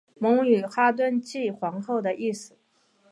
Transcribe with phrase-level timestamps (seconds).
[0.19, 2.57] 蒙语哈屯即皇后的意思。